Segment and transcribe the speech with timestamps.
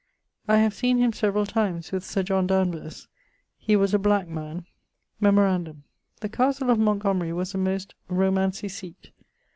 [0.47, 3.07] I have seem him severall times with Sir John Danvers:
[3.59, 4.65] he was a black man.
[5.19, 5.83] Memorandum:
[6.21, 9.11] the castle of Montgomery was a most romancy seate.